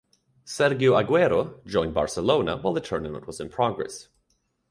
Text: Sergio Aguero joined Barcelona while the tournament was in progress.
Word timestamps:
Sergio 0.47 0.93
Aguero 0.95 1.63
joined 1.63 1.93
Barcelona 1.93 2.57
while 2.57 2.73
the 2.73 2.81
tournament 2.81 3.27
was 3.27 3.39
in 3.39 3.49
progress. 3.49 4.07